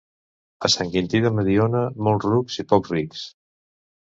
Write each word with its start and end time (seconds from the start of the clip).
A 0.69 0.69
Sant 0.75 0.87
Quinti 0.95 1.21
de 1.27 1.31
Mediona, 1.39 1.83
molts 2.09 2.27
rucs 2.33 2.59
i 2.65 2.67
pocs 2.73 2.95
rics. 2.99 3.25